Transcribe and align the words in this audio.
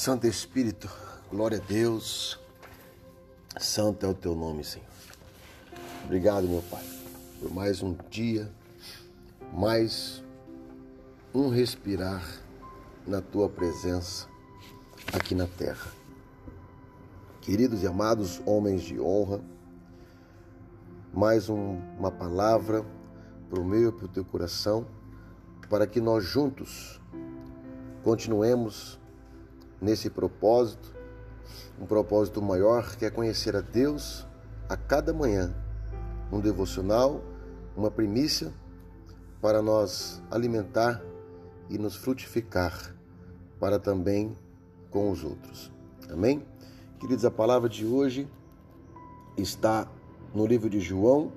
Santo 0.00 0.26
Espírito, 0.26 0.88
glória 1.30 1.58
a 1.58 1.60
Deus. 1.60 2.40
Santo 3.58 4.06
é 4.06 4.08
o 4.08 4.14
teu 4.14 4.34
nome, 4.34 4.64
Senhor. 4.64 4.88
Obrigado, 6.06 6.48
meu 6.48 6.62
Pai, 6.70 6.82
por 7.38 7.52
mais 7.52 7.82
um 7.82 7.94
dia, 8.08 8.50
mais 9.52 10.24
um 11.34 11.50
respirar 11.50 12.26
na 13.06 13.20
tua 13.20 13.46
presença 13.46 14.26
aqui 15.12 15.34
na 15.34 15.46
terra. 15.46 15.92
Queridos 17.42 17.82
e 17.82 17.86
amados 17.86 18.40
homens 18.46 18.80
de 18.80 18.98
honra, 18.98 19.42
mais 21.12 21.50
um, 21.50 21.78
uma 21.98 22.10
palavra 22.10 22.86
para 23.50 23.60
o 23.60 23.64
meu 23.66 23.90
e 23.90 23.92
para 23.92 24.06
o 24.06 24.08
teu 24.08 24.24
coração, 24.24 24.86
para 25.68 25.86
que 25.86 26.00
nós 26.00 26.24
juntos 26.24 26.98
continuemos 28.02 28.98
nesse 29.80 30.10
propósito, 30.10 30.94
um 31.80 31.86
propósito 31.86 32.42
maior 32.42 32.96
que 32.96 33.04
é 33.04 33.10
conhecer 33.10 33.56
a 33.56 33.60
Deus 33.60 34.26
a 34.68 34.76
cada 34.76 35.12
manhã, 35.12 35.54
um 36.30 36.40
devocional, 36.40 37.22
uma 37.76 37.90
primícia 37.90 38.52
para 39.40 39.62
nós 39.62 40.22
alimentar 40.30 41.02
e 41.68 41.78
nos 41.78 41.96
frutificar 41.96 42.94
para 43.58 43.78
também 43.78 44.36
com 44.90 45.10
os 45.10 45.24
outros. 45.24 45.72
Amém? 46.10 46.44
Queridos, 46.98 47.24
a 47.24 47.30
palavra 47.30 47.68
de 47.68 47.86
hoje 47.86 48.28
está 49.36 49.88
no 50.34 50.46
livro 50.46 50.68
de 50.68 50.80
João, 50.80 51.32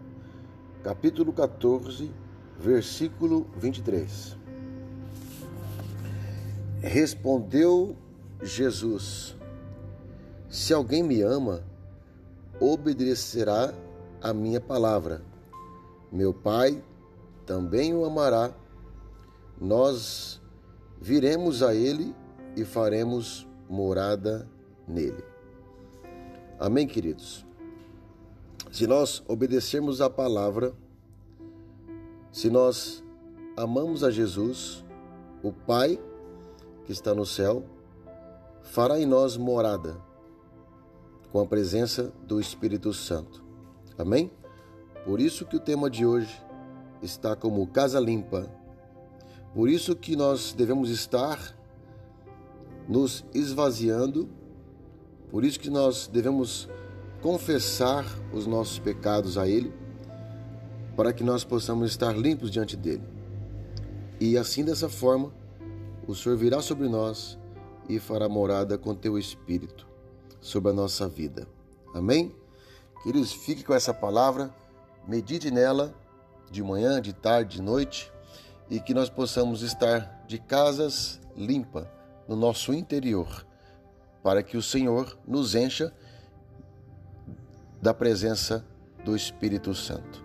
capítulo 0.83 1.31
14, 1.31 2.11
versículo 2.59 3.47
23. 3.57 4.37
Respondeu 6.81 7.95
Jesus: 8.43 9.35
Se 10.49 10.73
alguém 10.73 11.01
me 11.01 11.21
ama, 11.21 11.63
obedecerá 12.59 13.73
a 14.21 14.33
minha 14.33 14.59
palavra. 14.59 15.21
Meu 16.11 16.33
Pai 16.33 16.83
também 17.45 17.93
o 17.93 18.05
amará. 18.05 18.53
Nós 19.59 20.41
viremos 21.01 21.63
a 21.63 21.73
ele 21.73 22.13
e 22.55 22.63
faremos 22.63 23.47
morada 23.69 24.47
nele. 24.87 25.23
Amém, 26.59 26.85
queridos? 26.85 27.45
Se 28.71 28.87
nós 28.87 29.23
obedecermos 29.27 30.01
a 30.01 30.09
palavra, 30.09 30.73
se 32.31 32.49
nós 32.49 33.03
amamos 33.55 34.03
a 34.03 34.11
Jesus, 34.11 34.83
o 35.43 35.51
Pai 35.51 35.99
que 36.85 36.91
está 36.91 37.13
no 37.13 37.25
céu, 37.25 37.63
fará 38.63 38.99
em 38.99 39.05
nós 39.05 39.37
morada 39.37 40.01
com 41.31 41.39
a 41.39 41.45
presença 41.45 42.11
do 42.25 42.39
Espírito 42.39 42.93
Santo. 42.93 43.43
Amém? 43.97 44.31
Por 45.05 45.19
isso 45.19 45.45
que 45.45 45.55
o 45.55 45.59
tema 45.59 45.89
de 45.89 46.05
hoje 46.05 46.41
está 47.01 47.35
como 47.35 47.67
casa 47.67 47.99
limpa. 47.99 48.49
Por 49.53 49.69
isso 49.69 49.95
que 49.95 50.15
nós 50.15 50.53
devemos 50.53 50.89
estar 50.89 51.55
nos 52.87 53.23
esvaziando. 53.33 54.29
Por 55.29 55.43
isso 55.43 55.59
que 55.59 55.69
nós 55.69 56.07
devemos 56.07 56.69
confessar 57.21 58.05
os 58.33 58.45
nossos 58.47 58.79
pecados 58.79 59.37
a 59.37 59.47
ele, 59.47 59.73
para 60.95 61.13
que 61.13 61.23
nós 61.23 61.43
possamos 61.43 61.89
estar 61.89 62.15
limpos 62.17 62.51
diante 62.51 62.75
dele. 62.75 63.03
E 64.19 64.37
assim 64.37 64.63
dessa 64.63 64.89
forma, 64.89 65.31
o 66.07 66.13
Senhor 66.13 66.37
virá 66.37 66.61
sobre 66.61 66.87
nós 66.87 67.37
e 67.87 67.99
fará 67.99 68.27
morada 68.27 68.77
com 68.77 68.95
teu 68.95 69.17
espírito 69.17 69.87
sobre 70.39 70.71
a 70.71 70.73
nossa 70.73 71.07
vida. 71.07 71.47
Amém? 71.93 72.35
Queridos, 73.03 73.33
fique 73.33 73.63
com 73.63 73.73
essa 73.73 73.93
palavra, 73.93 74.53
medite 75.07 75.51
nela 75.51 75.93
de 76.49 76.63
manhã, 76.63 77.01
de 77.01 77.13
tarde, 77.13 77.57
de 77.57 77.61
noite 77.61 78.11
e 78.69 78.79
que 78.79 78.93
nós 78.93 79.09
possamos 79.09 79.61
estar 79.61 80.23
de 80.27 80.37
casas 80.39 81.19
limpas 81.35 81.85
no 82.27 82.35
nosso 82.35 82.73
interior, 82.73 83.45
para 84.21 84.41
que 84.41 84.55
o 84.55 84.61
Senhor 84.61 85.17
nos 85.27 85.55
encha 85.55 85.93
da 87.81 87.93
presença 87.93 88.65
do 89.03 89.15
Espírito 89.15 89.75
Santo. 89.75 90.23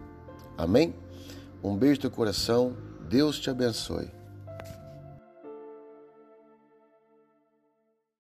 Amém? 0.57 0.95
Um 1.63 1.77
beijo 1.77 2.01
no 2.05 2.11
coração, 2.11 2.77
Deus 3.09 3.39
te 3.41 3.51
abençoe. 3.51 4.18